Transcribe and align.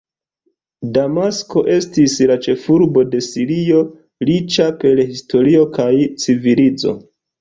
Damasko 0.95 1.61
estis 1.73 2.15
la 2.31 2.37
ĉefurbo 2.47 3.03
de 3.11 3.21
Sirio, 3.27 3.83
riĉa 4.31 4.71
per 4.85 5.03
historio 5.13 5.67
kaj 5.77 5.91
civilizo. 6.25 6.97